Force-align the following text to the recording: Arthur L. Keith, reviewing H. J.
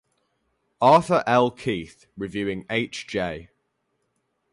Arthur 0.81 1.23
L. 1.27 1.51
Keith, 1.51 2.07
reviewing 2.17 2.65
H. 2.71 3.05
J. 3.05 3.49